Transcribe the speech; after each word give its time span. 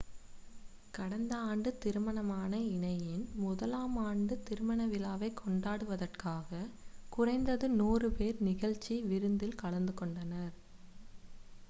கடந்த 0.93 1.33
ஆண்டு 1.49 1.69
திருமணமான 1.77 2.53
இணையின் 2.69 3.25
முதலாமாண்டு 3.41 4.35
திருமண 4.47 4.87
விழாவைக் 4.87 5.37
கொண்டாடுவதற்காக 5.41 6.63
குறைந்தது 7.11 7.69
100 7.75 8.11
பேர் 8.17 8.39
நிகழ்ச்சி 8.49 8.95
விருந்தில் 9.11 9.59
கலந்துகொண்டனர் 9.61 10.55